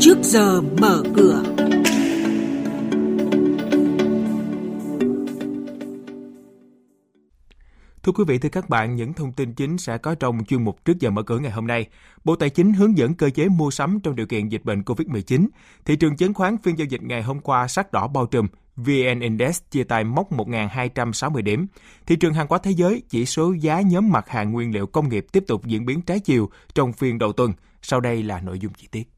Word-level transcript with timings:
trước 0.00 0.18
giờ 0.22 0.60
mở 0.80 1.02
cửa. 1.16 1.42
Thưa 8.02 8.12
quý 8.12 8.24
vị, 8.26 8.38
thưa 8.38 8.48
các 8.48 8.68
bạn, 8.68 8.94
những 8.96 9.12
thông 9.12 9.32
tin 9.32 9.54
chính 9.54 9.78
sẽ 9.78 9.98
có 9.98 10.14
trong 10.14 10.44
chuyên 10.44 10.64
mục 10.64 10.84
trước 10.84 11.00
giờ 11.00 11.10
mở 11.10 11.22
cửa 11.22 11.38
ngày 11.38 11.50
hôm 11.50 11.66
nay. 11.66 11.86
Bộ 12.24 12.36
Tài 12.36 12.50
chính 12.50 12.72
hướng 12.72 12.98
dẫn 12.98 13.14
cơ 13.14 13.30
chế 13.30 13.48
mua 13.48 13.70
sắm 13.70 14.00
trong 14.02 14.16
điều 14.16 14.26
kiện 14.26 14.48
dịch 14.48 14.64
bệnh 14.64 14.82
COVID-19. 14.82 15.46
Thị 15.84 15.96
trường 15.96 16.16
chứng 16.16 16.34
khoán 16.34 16.56
phiên 16.62 16.78
giao 16.78 16.86
dịch 16.86 17.02
ngày 17.02 17.22
hôm 17.22 17.40
qua 17.40 17.68
sắc 17.68 17.92
đỏ 17.92 18.08
bao 18.08 18.26
trùm, 18.26 18.46
VN 18.76 19.20
Index 19.20 19.60
chia 19.70 19.84
tay 19.84 20.04
mốc 20.04 20.32
1.260 20.32 21.42
điểm. 21.42 21.66
Thị 22.06 22.16
trường 22.16 22.34
hàng 22.34 22.46
hóa 22.48 22.58
thế 22.62 22.70
giới, 22.70 23.02
chỉ 23.08 23.26
số 23.26 23.52
giá 23.52 23.80
nhóm 23.80 24.10
mặt 24.10 24.28
hàng 24.28 24.52
nguyên 24.52 24.74
liệu 24.74 24.86
công 24.86 25.08
nghiệp 25.08 25.26
tiếp 25.32 25.44
tục 25.46 25.66
diễn 25.66 25.86
biến 25.86 26.02
trái 26.02 26.20
chiều 26.20 26.50
trong 26.74 26.92
phiên 26.92 27.18
đầu 27.18 27.32
tuần. 27.32 27.52
Sau 27.82 28.00
đây 28.00 28.22
là 28.22 28.40
nội 28.40 28.58
dung 28.58 28.72
chi 28.72 28.88
tiết. 28.90 29.17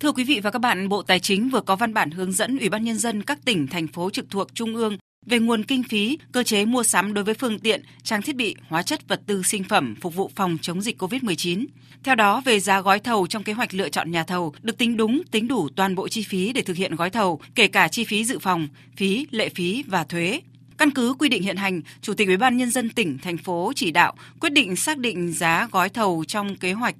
Thưa 0.00 0.12
quý 0.12 0.24
vị 0.24 0.40
và 0.40 0.50
các 0.50 0.58
bạn, 0.58 0.88
Bộ 0.88 1.02
Tài 1.02 1.20
chính 1.20 1.48
vừa 1.48 1.60
có 1.60 1.76
văn 1.76 1.94
bản 1.94 2.10
hướng 2.10 2.32
dẫn 2.32 2.58
Ủy 2.58 2.68
ban 2.68 2.84
Nhân 2.84 2.98
dân 2.98 3.22
các 3.22 3.38
tỉnh, 3.44 3.66
thành 3.66 3.86
phố 3.86 4.10
trực 4.10 4.30
thuộc 4.30 4.54
Trung 4.54 4.74
ương 4.74 4.98
về 5.26 5.38
nguồn 5.38 5.62
kinh 5.62 5.82
phí, 5.82 6.18
cơ 6.32 6.42
chế 6.42 6.64
mua 6.64 6.82
sắm 6.82 7.14
đối 7.14 7.24
với 7.24 7.34
phương 7.34 7.58
tiện, 7.58 7.82
trang 8.02 8.22
thiết 8.22 8.36
bị, 8.36 8.54
hóa 8.68 8.82
chất 8.82 9.08
vật 9.08 9.20
tư 9.26 9.42
sinh 9.42 9.64
phẩm 9.64 9.94
phục 10.00 10.14
vụ 10.14 10.30
phòng 10.36 10.58
chống 10.62 10.80
dịch 10.80 11.02
COVID-19. 11.02 11.66
Theo 12.04 12.14
đó, 12.14 12.42
về 12.44 12.60
giá 12.60 12.80
gói 12.80 13.00
thầu 13.00 13.26
trong 13.26 13.42
kế 13.42 13.52
hoạch 13.52 13.74
lựa 13.74 13.88
chọn 13.88 14.10
nhà 14.10 14.24
thầu 14.24 14.54
được 14.62 14.78
tính 14.78 14.96
đúng, 14.96 15.22
tính 15.30 15.48
đủ 15.48 15.68
toàn 15.76 15.94
bộ 15.94 16.08
chi 16.08 16.22
phí 16.22 16.52
để 16.52 16.62
thực 16.62 16.76
hiện 16.76 16.96
gói 16.96 17.10
thầu, 17.10 17.40
kể 17.54 17.68
cả 17.68 17.88
chi 17.88 18.04
phí 18.04 18.24
dự 18.24 18.38
phòng, 18.38 18.68
phí, 18.96 19.26
lệ 19.30 19.48
phí 19.48 19.84
và 19.86 20.04
thuế. 20.04 20.40
Căn 20.78 20.90
cứ 20.90 21.14
quy 21.18 21.28
định 21.28 21.42
hiện 21.42 21.56
hành, 21.56 21.80
Chủ 22.02 22.14
tịch 22.14 22.28
Ủy 22.28 22.36
ban 22.36 22.56
nhân 22.56 22.70
dân 22.70 22.90
tỉnh, 22.90 23.18
thành 23.18 23.38
phố 23.38 23.72
chỉ 23.76 23.90
đạo 23.90 24.14
quyết 24.40 24.52
định 24.52 24.76
xác 24.76 24.98
định 24.98 25.32
giá 25.32 25.68
gói 25.72 25.88
thầu 25.88 26.24
trong 26.28 26.56
kế 26.56 26.72
hoạch 26.72 26.94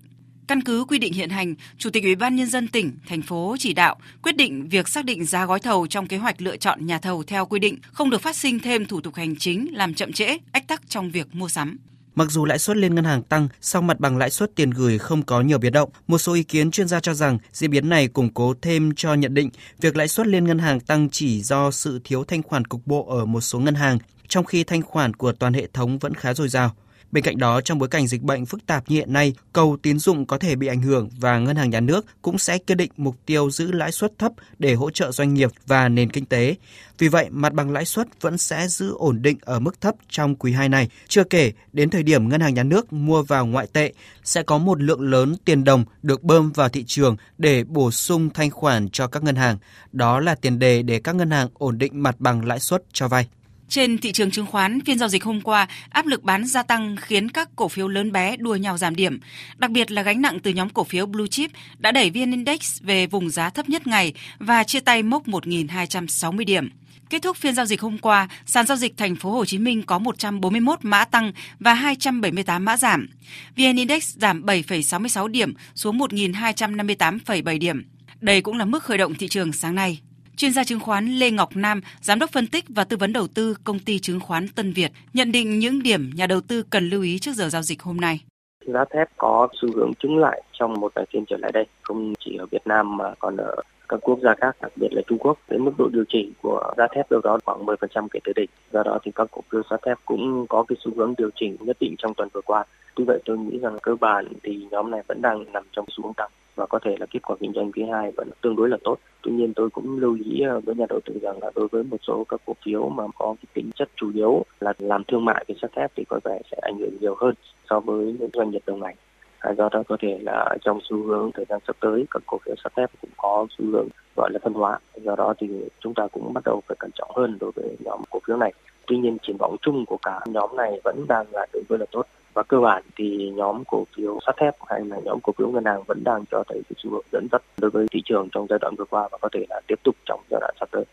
Căn 0.49 0.63
cứ 0.63 0.85
quy 0.89 0.99
định 0.99 1.13
hiện 1.13 1.31
hành, 1.31 1.55
Chủ 1.79 1.91
tịch 1.91 2.05
Ủy 2.05 2.15
ban 2.15 2.37
nhân 2.37 2.47
dân 2.47 2.69
tỉnh, 2.69 2.93
thành 3.09 3.23
phố 3.23 3.57
chỉ 3.59 3.73
đạo 3.73 3.97
quyết 4.23 4.37
định 4.37 4.69
việc 4.69 4.89
xác 4.89 5.05
định 5.05 5.25
giá 5.25 5.47
gói 5.47 5.61
thầu 5.61 5.87
trong 5.87 6.07
kế 6.07 6.17
hoạch 6.17 6.43
lựa 6.43 6.57
chọn 6.57 6.87
nhà 6.87 6.99
thầu 6.99 7.23
theo 7.23 7.47
quy 7.47 7.59
định, 7.59 7.79
không 7.93 8.11
được 8.11 8.23
phát 8.23 8.37
sinh 8.37 8.59
thêm 8.61 8.87
thủ 8.87 9.01
tục 9.01 9.15
hành 9.15 9.37
chính 9.37 9.69
làm 9.73 9.95
chậm 9.95 10.13
trễ, 10.13 10.39
ách 10.53 10.69
tắc 10.69 10.83
trong 10.89 11.11
việc 11.11 11.35
mua 11.35 11.49
sắm. 11.49 11.79
Mặc 12.15 12.31
dù 12.31 12.45
lãi 12.45 12.59
suất 12.59 12.77
liên 12.77 12.95
ngân 12.95 13.05
hàng 13.05 13.23
tăng, 13.23 13.49
song 13.61 13.87
mặt 13.87 14.01
bằng 14.01 14.17
lãi 14.17 14.31
suất 14.31 14.55
tiền 14.55 14.71
gửi 14.71 14.99
không 14.99 15.23
có 15.23 15.41
nhiều 15.41 15.59
biến 15.59 15.73
động. 15.73 15.91
Một 16.07 16.19
số 16.19 16.35
ý 16.35 16.43
kiến 16.43 16.71
chuyên 16.71 16.89
gia 16.89 17.01
cho 17.01 17.15
rằng 17.15 17.39
diễn 17.53 17.71
biến 17.71 17.89
này 17.89 18.09
củng 18.09 18.35
cố 18.35 18.55
thêm 18.63 18.95
cho 18.95 19.15
nhận 19.15 19.35
định 19.35 19.51
việc 19.81 19.97
lãi 19.97 20.09
suất 20.09 20.27
liên 20.27 20.45
ngân 20.45 20.59
hàng 20.59 20.81
tăng 20.81 21.11
chỉ 21.11 21.43
do 21.43 21.71
sự 21.71 22.01
thiếu 22.05 22.25
thanh 22.25 22.43
khoản 22.43 22.65
cục 22.65 22.87
bộ 22.87 23.07
ở 23.07 23.25
một 23.25 23.41
số 23.41 23.59
ngân 23.59 23.75
hàng, 23.75 23.99
trong 24.29 24.45
khi 24.45 24.65
thanh 24.65 24.83
khoản 24.83 25.15
của 25.15 25.33
toàn 25.33 25.55
hệ 25.55 25.67
thống 25.73 25.99
vẫn 25.99 26.15
khá 26.15 26.35
dồi 26.35 26.49
dào. 26.49 26.75
Bên 27.13 27.25
cạnh 27.25 27.39
đó, 27.39 27.61
trong 27.61 27.79
bối 27.79 27.89
cảnh 27.89 28.07
dịch 28.07 28.23
bệnh 28.23 28.47
phức 28.47 28.67
tạp 28.67 28.85
như 28.89 28.97
hiện 28.97 29.13
nay, 29.13 29.35
cầu 29.53 29.77
tín 29.83 29.99
dụng 29.99 30.27
có 30.27 30.39
thể 30.39 30.57
bị 30.57 30.67
ảnh 30.67 30.83
hưởng 30.83 31.09
và 31.21 31.39
ngân 31.39 31.57
hàng 31.57 31.71
nhà 31.71 31.81
nước 31.81 32.07
cũng 32.23 32.39
sẽ 32.39 32.59
quyết 32.59 32.75
định 32.75 32.91
mục 32.97 33.17
tiêu 33.27 33.51
giữ 33.51 33.73
lãi 33.73 33.93
suất 33.93 34.19
thấp 34.19 34.33
để 34.59 34.75
hỗ 34.75 34.91
trợ 34.91 35.13
doanh 35.13 35.35
nghiệp 35.35 35.51
và 35.67 35.89
nền 35.89 36.11
kinh 36.11 36.27
tế. 36.27 36.57
Vì 36.99 37.09
vậy, 37.09 37.27
mặt 37.31 37.53
bằng 37.53 37.71
lãi 37.71 37.85
suất 37.85 38.09
vẫn 38.21 38.39
sẽ 38.39 38.69
giữ 38.69 38.95
ổn 38.95 39.23
định 39.23 39.39
ở 39.41 39.61
mức 39.61 39.81
thấp 39.81 39.95
trong 40.09 40.37
quý 40.37 40.53
2 40.53 40.69
này. 40.69 40.89
Chưa 41.09 41.25
kể, 41.25 41.53
đến 41.73 41.91
thời 41.91 42.03
điểm 42.03 42.29
ngân 42.29 42.41
hàng 42.41 42.55
nhà 42.55 42.63
nước 42.63 42.93
mua 42.93 43.23
vào 43.23 43.47
ngoại 43.47 43.67
tệ 43.73 43.93
sẽ 44.25 44.43
có 44.43 44.59
một 44.59 44.83
lượng 44.83 45.01
lớn 45.01 45.37
tiền 45.45 45.65
đồng 45.65 45.85
được 46.03 46.23
bơm 46.23 46.53
vào 46.53 46.69
thị 46.69 46.85
trường 46.87 47.17
để 47.39 47.65
bổ 47.65 47.91
sung 47.91 48.31
thanh 48.31 48.51
khoản 48.51 48.89
cho 48.93 49.07
các 49.07 49.23
ngân 49.23 49.37
hàng. 49.37 49.59
Đó 49.93 50.21
là 50.21 50.35
tiền 50.35 50.59
đề 50.59 50.83
để 50.83 51.01
các 51.01 51.15
ngân 51.15 51.31
hàng 51.31 51.49
ổn 51.55 51.79
định 51.79 52.03
mặt 52.03 52.17
bằng 52.19 52.45
lãi 52.45 52.61
suất 52.61 52.83
cho 52.93 53.09
vay. 53.09 53.29
Trên 53.69 53.99
thị 53.99 54.13
trường 54.13 54.31
chứng 54.31 54.47
khoán, 54.47 54.81
phiên 54.81 54.99
giao 54.99 55.09
dịch 55.09 55.25
hôm 55.25 55.41
qua, 55.41 55.69
áp 55.91 56.07
lực 56.07 56.23
bán 56.23 56.47
gia 56.47 56.63
tăng 56.63 56.97
khiến 56.97 57.29
các 57.29 57.49
cổ 57.57 57.69
phiếu 57.69 57.89
lớn 57.89 58.13
bé 58.13 58.37
đua 58.37 58.57
nhau 58.57 58.79
giảm 58.79 58.97
điểm. 58.97 59.21
Đặc 59.57 59.71
biệt 59.71 59.91
là 59.91 60.03
gánh 60.03 60.23
nặng 60.23 60.39
từ 60.43 60.51
nhóm 60.51 60.69
cổ 60.69 60.85
phiếu 60.85 61.07
Blue 61.07 61.27
Chip 61.27 61.51
đã 61.79 61.93
đẩy 61.93 62.11
VN 62.11 62.31
Index 62.31 62.83
về 62.83 63.07
vùng 63.07 63.31
giá 63.31 63.51
thấp 63.51 63.69
nhất 63.69 63.87
ngày 63.87 64.13
và 64.39 64.65
chia 64.65 64.81
tay 64.81 65.03
mốc 65.03 65.27
1.260 65.27 66.45
điểm. 66.45 66.69
Kết 67.11 67.23
thúc 67.23 67.37
phiên 67.37 67.55
giao 67.55 67.67
dịch 67.67 67.81
hôm 67.81 67.99
qua, 67.99 68.29
sàn 68.47 68.67
giao 68.67 68.77
dịch 68.77 68.97
thành 68.97 69.17
phố 69.17 69.31
Hồ 69.31 69.45
Chí 69.45 69.59
Minh 69.59 69.83
có 69.83 69.99
141 69.99 70.79
mã 70.83 71.05
tăng 71.05 71.33
và 71.61 71.75
278 71.75 72.65
mã 72.65 72.77
giảm. 72.77 73.09
VN 73.57 73.77
Index 73.77 74.17
giảm 74.17 74.43
7,66 74.43 75.29
điểm 75.29 75.55
xuống 75.75 75.99
1.258,7 75.99 77.59
điểm. 77.59 77.85
Đây 78.21 78.41
cũng 78.41 78.59
là 78.59 78.65
mức 78.65 78.83
khởi 78.83 78.99
động 78.99 79.15
thị 79.15 79.29
trường 79.29 79.53
sáng 79.53 79.75
nay. 79.75 80.01
Chuyên 80.39 80.53
gia 80.53 80.65
chứng 80.65 80.81
khoán 80.81 81.07
Lê 81.07 81.31
Ngọc 81.31 81.49
Nam, 81.55 81.81
giám 82.01 82.19
đốc 82.19 82.31
phân 82.31 82.47
tích 82.47 82.65
và 82.69 82.85
tư 82.85 82.97
vấn 82.97 83.13
đầu 83.13 83.27
tư 83.35 83.55
công 83.65 83.79
ty 83.79 83.99
chứng 83.99 84.21
khoán 84.21 84.47
Tân 84.49 84.73
Việt, 84.73 84.91
nhận 85.15 85.33
định 85.33 85.59
những 85.59 85.83
điểm 85.83 86.11
nhà 86.15 86.27
đầu 86.27 86.41
tư 86.41 86.63
cần 86.71 86.89
lưu 86.89 87.03
ý 87.03 87.19
trước 87.19 87.33
giờ 87.35 87.49
giao 87.49 87.63
dịch 87.63 87.83
hôm 87.83 87.97
nay. 87.97 88.21
Giá 88.67 88.85
thép 88.91 89.09
có 89.17 89.49
xu 89.61 89.69
hướng 89.75 89.93
chứng 89.95 90.19
lại 90.19 90.43
trong 90.53 90.75
một 90.81 90.93
vài 90.95 91.05
phiên 91.13 91.25
trở 91.29 91.37
lại 91.37 91.53
đây, 91.55 91.67
không 91.83 92.15
chỉ 92.19 92.37
ở 92.37 92.47
Việt 92.51 92.67
Nam 92.67 92.97
mà 92.97 93.15
còn 93.19 93.37
ở 93.37 93.57
các 93.89 94.01
quốc 94.03 94.19
gia 94.23 94.35
khác, 94.41 94.57
đặc 94.63 94.73
biệt 94.77 94.89
là 94.91 95.03
Trung 95.07 95.19
Quốc. 95.19 95.39
Đến 95.49 95.65
mức 95.65 95.73
độ 95.79 95.89
điều 95.93 96.05
chỉnh 96.09 96.33
của 96.43 96.73
giá 96.77 96.87
thép 96.95 97.11
đâu 97.11 97.21
đó 97.25 97.39
khoảng 97.45 97.67
10% 97.67 98.09
kể 98.11 98.21
từ 98.25 98.33
đỉnh. 98.37 98.51
Do 98.73 98.83
đó 98.83 98.99
thì 99.05 99.13
các 99.15 99.29
cổ 99.31 99.41
phiếu 99.53 99.63
giá 99.71 99.77
thép 99.87 99.99
cũng 100.05 100.47
có 100.49 100.65
cái 100.69 100.77
xu 100.85 100.93
hướng 100.97 101.15
điều 101.19 101.31
chỉnh 101.41 101.57
nhất 101.61 101.77
định 101.81 101.95
trong 101.99 102.15
tuần 102.15 102.29
vừa 102.33 102.41
qua. 102.41 102.65
Tuy 102.95 103.05
vậy 103.05 103.21
tôi 103.25 103.39
nghĩ 103.39 103.59
rằng 103.59 103.79
cơ 103.83 103.95
bản 104.01 104.27
thì 104.43 104.67
nhóm 104.71 104.91
này 104.91 105.01
vẫn 105.09 105.23
đang 105.23 105.53
nằm 105.53 105.65
trong 105.73 105.85
xu 105.89 106.05
hướng 106.05 106.15
tăng 106.15 106.31
và 106.59 106.67
có 106.67 106.79
thể 106.85 106.97
là 107.01 107.07
kết 107.11 107.21
quả 107.23 107.37
kinh 107.41 107.53
doanh 107.53 107.73
quý 107.73 107.83
2 107.93 108.11
vẫn 108.17 108.29
tương 108.43 108.57
đối 108.57 108.69
là 108.69 108.77
tốt. 108.85 108.97
Tuy 109.23 109.33
nhiên 109.33 109.53
tôi 109.55 109.71
cũng 109.71 109.99
lưu 109.99 110.19
ý 110.25 110.41
ờ, 110.41 110.61
với 110.61 110.75
nhà 110.75 110.87
đầu 110.89 111.01
tư 111.05 111.19
rằng 111.23 111.39
là 111.43 111.51
đối 111.55 111.69
với 111.69 111.83
một 111.83 111.97
số 112.07 112.25
các 112.29 112.41
cổ 112.47 112.53
phiếu 112.65 112.89
mà 112.89 113.05
có 113.19 113.35
cái 113.43 113.51
tính 113.55 113.71
chất 113.75 113.89
chủ 113.97 114.11
yếu 114.15 114.43
là 114.61 114.73
làm 114.79 115.05
thương 115.05 115.25
mại 115.25 115.45
với 115.49 115.57
sắt 115.63 115.73
thép 115.73 115.93
thì 115.97 116.05
có 116.09 116.21
vẻ 116.25 116.41
sẽ 116.51 116.57
ảnh 116.63 116.79
hưởng 116.79 116.97
nhiều 117.01 117.15
hơn 117.21 117.35
so 117.71 117.81
với 117.81 118.17
những 118.21 118.31
doanh 118.33 118.51
nghiệp 118.51 118.63
đầu 118.67 118.77
ngành. 118.77 118.95
À, 119.39 119.53
do 119.59 119.69
đó 119.73 119.83
có 119.89 119.97
thể 120.01 120.19
là 120.23 120.57
trong 120.65 120.79
xu 120.83 121.03
hướng 121.03 121.31
thời 121.35 121.45
gian 121.49 121.61
sắp 121.67 121.77
tới 121.81 122.07
các 122.11 122.23
cổ 122.27 122.39
phiếu 122.45 122.55
sắt 122.65 122.73
thép 122.77 122.91
cũng 123.01 123.11
có 123.17 123.47
xu 123.59 123.65
hướng 123.65 123.89
gọi 124.17 124.31
là 124.33 124.39
phân 124.43 124.53
hóa. 124.53 124.79
Do 124.97 125.17
đó 125.17 125.35
thì 125.39 125.49
chúng 125.81 125.95
ta 125.95 126.07
cũng 126.13 126.33
bắt 126.35 126.45
đầu 126.45 126.63
phải 126.69 126.77
cẩn 126.81 126.91
trọng 126.95 127.11
hơn 127.17 127.39
đối 127.41 127.51
với 127.55 127.77
nhóm 127.85 128.01
cổ 128.11 128.19
phiếu 128.27 128.37
này. 128.37 128.53
Tuy 128.87 128.97
nhiên 128.99 129.17
triển 129.23 129.37
vọng 129.39 129.57
chung 129.63 129.87
của 129.87 129.99
cả 130.03 130.21
nhóm 130.27 130.57
này 130.57 130.81
vẫn 130.85 131.05
đang 131.09 131.27
là 131.33 131.47
tương 131.53 131.65
đối 131.69 131.79
là 131.79 131.87
tốt 131.91 132.07
và 132.39 132.45
cơ 132.49 132.61
bản 132.61 132.83
thì 132.97 133.33
nhóm 133.37 133.63
cổ 133.67 133.85
phiếu 133.97 134.19
sắt 134.27 134.35
thép 134.41 134.55
hay 134.69 134.81
là 134.85 134.97
nhóm 135.05 135.21
cổ 135.23 135.33
phiếu 135.39 135.49
ngân 135.49 135.65
hàng 135.65 135.83
vẫn 135.87 136.05
đang 136.05 136.25
cho 136.31 136.43
thấy 136.49 136.63
cái 136.69 136.77
xu 136.83 136.91
hướng 136.91 137.05
dẫn 137.13 137.27
dắt 137.33 137.43
đối 137.57 137.71
với 137.71 137.87
thị 137.91 138.03
trường 138.05 138.29
trong 138.33 138.47
giai 138.51 138.59
đoạn 138.59 138.75
vừa 138.79 138.85
qua 138.85 139.09
và 139.13 139.19
có 139.21 139.29
thể 139.33 139.45
là 139.49 139.61
tiếp 139.67 139.75
tục 139.85 139.97
trong 140.05 140.21
giai 140.31 140.41
đoạn 140.41 140.55
sắp 140.61 140.69
tới. 140.73 140.85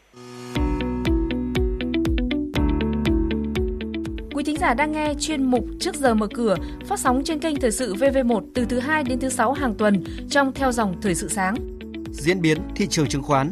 Quý 4.35 4.43
thính 4.43 4.57
giả 4.57 4.73
đang 4.73 4.91
nghe 4.91 5.13
chuyên 5.19 5.43
mục 5.43 5.65
Trước 5.79 5.95
giờ 5.95 6.13
mở 6.13 6.27
cửa 6.33 6.55
phát 6.85 6.99
sóng 6.99 7.21
trên 7.25 7.39
kênh 7.39 7.55
Thời 7.55 7.71
sự 7.71 7.93
VV1 7.93 8.41
từ 8.53 8.65
thứ 8.65 8.79
2 8.79 9.03
đến 9.03 9.19
thứ 9.19 9.29
6 9.29 9.53
hàng 9.53 9.75
tuần 9.75 10.03
trong 10.29 10.51
theo 10.51 10.71
dòng 10.71 10.93
Thời 11.01 11.15
sự 11.15 11.27
sáng. 11.27 11.55
Diễn 12.11 12.41
biến 12.41 12.57
thị 12.75 12.87
trường 12.87 13.07
chứng 13.07 13.23
khoán 13.23 13.51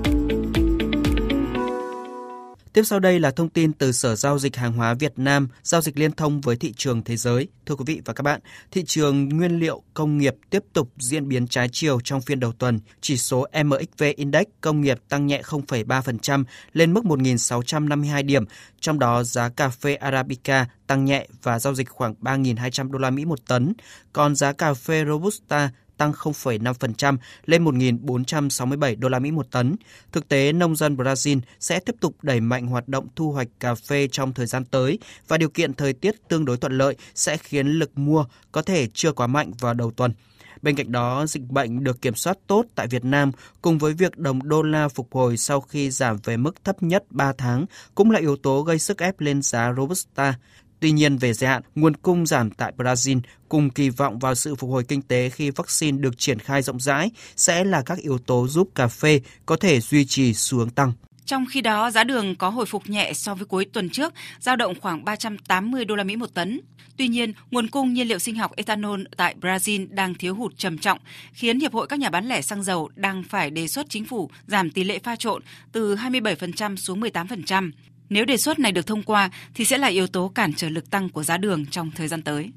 Tiếp 2.73 2.83
sau 2.83 2.99
đây 2.99 3.19
là 3.19 3.31
thông 3.31 3.49
tin 3.49 3.73
từ 3.73 3.91
Sở 3.91 4.15
Giao 4.15 4.39
dịch 4.39 4.55
Hàng 4.55 4.73
hóa 4.73 4.93
Việt 4.93 5.13
Nam, 5.15 5.47
giao 5.63 5.81
dịch 5.81 5.97
liên 5.97 6.11
thông 6.11 6.41
với 6.41 6.55
thị 6.55 6.73
trường 6.77 7.03
thế 7.03 7.17
giới. 7.17 7.47
Thưa 7.65 7.75
quý 7.75 7.83
vị 7.87 8.01
và 8.05 8.13
các 8.13 8.21
bạn, 8.21 8.41
thị 8.71 8.83
trường 8.85 9.29
nguyên 9.29 9.59
liệu 9.59 9.83
công 9.93 10.17
nghiệp 10.17 10.35
tiếp 10.49 10.63
tục 10.73 10.89
diễn 10.97 11.27
biến 11.27 11.47
trái 11.47 11.69
chiều 11.71 11.99
trong 12.03 12.21
phiên 12.21 12.39
đầu 12.39 12.51
tuần. 12.51 12.79
Chỉ 13.01 13.17
số 13.17 13.47
MXV 13.63 14.03
Index 14.15 14.43
công 14.61 14.81
nghiệp 14.81 14.97
tăng 15.09 15.27
nhẹ 15.27 15.41
0,3% 15.41 16.43
lên 16.73 16.93
mức 16.93 17.03
1.652 17.03 18.25
điểm, 18.25 18.45
trong 18.79 18.99
đó 18.99 19.23
giá 19.23 19.49
cà 19.49 19.69
phê 19.69 19.95
Arabica 19.95 20.67
tăng 20.87 21.05
nhẹ 21.05 21.27
và 21.43 21.59
giao 21.59 21.73
dịch 21.75 21.89
khoảng 21.89 22.13
3.200 22.21 22.91
đô 22.91 22.99
la 22.99 23.09
Mỹ 23.09 23.25
một 23.25 23.47
tấn, 23.47 23.73
còn 24.13 24.35
giá 24.35 24.53
cà 24.53 24.73
phê 24.73 25.05
Robusta 25.07 25.69
tăng 25.97 26.11
0,5% 26.11 27.17
lên 27.45 27.65
1.467 27.65 28.99
đô 28.99 29.09
la 29.09 29.19
Mỹ 29.19 29.31
một 29.31 29.51
tấn. 29.51 29.75
Thực 30.11 30.27
tế, 30.27 30.53
nông 30.53 30.75
dân 30.75 30.95
Brazil 30.95 31.39
sẽ 31.59 31.79
tiếp 31.79 31.95
tục 31.99 32.15
đẩy 32.21 32.39
mạnh 32.39 32.67
hoạt 32.67 32.87
động 32.87 33.07
thu 33.15 33.31
hoạch 33.31 33.47
cà 33.59 33.75
phê 33.75 34.07
trong 34.11 34.33
thời 34.33 34.45
gian 34.45 34.65
tới 34.65 34.99
và 35.27 35.37
điều 35.37 35.49
kiện 35.49 35.73
thời 35.73 35.93
tiết 35.93 36.15
tương 36.29 36.45
đối 36.45 36.57
thuận 36.57 36.77
lợi 36.77 36.95
sẽ 37.15 37.37
khiến 37.37 37.67
lực 37.67 37.97
mua 37.97 38.25
có 38.51 38.61
thể 38.61 38.87
chưa 38.93 39.11
quá 39.11 39.27
mạnh 39.27 39.51
vào 39.59 39.73
đầu 39.73 39.91
tuần. 39.91 40.13
Bên 40.61 40.75
cạnh 40.75 40.91
đó, 40.91 41.25
dịch 41.25 41.43
bệnh 41.43 41.83
được 41.83 42.01
kiểm 42.01 42.15
soát 42.15 42.37
tốt 42.47 42.65
tại 42.75 42.87
Việt 42.87 43.05
Nam 43.05 43.31
cùng 43.61 43.77
với 43.77 43.93
việc 43.93 44.17
đồng 44.17 44.47
đô 44.49 44.61
la 44.61 44.87
phục 44.87 45.07
hồi 45.11 45.37
sau 45.37 45.61
khi 45.61 45.89
giảm 45.89 46.17
về 46.23 46.37
mức 46.37 46.63
thấp 46.63 46.83
nhất 46.83 47.03
3 47.09 47.33
tháng 47.37 47.65
cũng 47.95 48.11
là 48.11 48.19
yếu 48.19 48.35
tố 48.35 48.61
gây 48.61 48.79
sức 48.79 48.97
ép 48.97 49.19
lên 49.19 49.41
giá 49.41 49.73
Robusta. 49.77 50.33
Tuy 50.81 50.91
nhiên, 50.91 51.17
về 51.17 51.33
dài 51.33 51.51
hạn, 51.51 51.61
nguồn 51.75 51.95
cung 51.95 52.25
giảm 52.25 52.51
tại 52.51 52.73
Brazil 52.77 53.19
cùng 53.49 53.69
kỳ 53.69 53.89
vọng 53.89 54.19
vào 54.19 54.35
sự 54.35 54.55
phục 54.55 54.69
hồi 54.69 54.83
kinh 54.83 55.01
tế 55.01 55.29
khi 55.29 55.49
vaccine 55.49 55.97
được 55.97 56.17
triển 56.17 56.39
khai 56.39 56.61
rộng 56.61 56.79
rãi 56.79 57.11
sẽ 57.35 57.63
là 57.63 57.81
các 57.81 57.97
yếu 57.97 58.17
tố 58.17 58.47
giúp 58.47 58.69
cà 58.75 58.87
phê 58.87 59.21
có 59.45 59.55
thể 59.55 59.79
duy 59.79 60.05
trì 60.05 60.33
xu 60.33 60.57
hướng 60.57 60.69
tăng. 60.69 60.93
Trong 61.25 61.45
khi 61.49 61.61
đó, 61.61 61.91
giá 61.91 62.03
đường 62.03 62.35
có 62.35 62.49
hồi 62.49 62.65
phục 62.65 62.89
nhẹ 62.89 63.13
so 63.13 63.35
với 63.35 63.45
cuối 63.45 63.65
tuần 63.65 63.89
trước, 63.89 64.13
dao 64.39 64.55
động 64.55 64.73
khoảng 64.81 65.05
380 65.05 65.85
đô 65.85 65.95
la 65.95 66.03
Mỹ 66.03 66.15
một 66.15 66.33
tấn. 66.33 66.61
Tuy 66.97 67.07
nhiên, 67.07 67.33
nguồn 67.51 67.67
cung 67.67 67.93
nhiên 67.93 68.07
liệu 68.07 68.19
sinh 68.19 68.35
học 68.35 68.51
ethanol 68.55 69.01
tại 69.17 69.35
Brazil 69.41 69.87
đang 69.89 70.15
thiếu 70.15 70.35
hụt 70.35 70.57
trầm 70.57 70.77
trọng, 70.77 70.99
khiến 71.33 71.59
Hiệp 71.59 71.73
hội 71.73 71.87
các 71.87 71.99
nhà 71.99 72.09
bán 72.09 72.25
lẻ 72.25 72.41
xăng 72.41 72.63
dầu 72.63 72.89
đang 72.95 73.23
phải 73.23 73.49
đề 73.49 73.67
xuất 73.67 73.85
chính 73.89 74.05
phủ 74.05 74.29
giảm 74.47 74.71
tỷ 74.71 74.83
lệ 74.83 74.99
pha 74.99 75.15
trộn 75.15 75.41
từ 75.71 75.95
27% 75.95 76.75
xuống 76.75 77.01
18%. 77.01 77.71
Nếu 78.11 78.25
đề 78.25 78.37
xuất 78.37 78.59
này 78.59 78.71
được 78.71 78.87
thông 78.87 79.03
qua 79.03 79.29
thì 79.53 79.65
sẽ 79.65 79.77
là 79.77 79.87
yếu 79.87 80.07
tố 80.07 80.31
cản 80.35 80.53
trở 80.53 80.69
lực 80.69 80.89
tăng 80.89 81.09
của 81.09 81.23
giá 81.23 81.37
đường 81.37 81.65
trong 81.65 81.91
thời 81.95 82.07
gian 82.07 82.21
tới. 82.21 82.51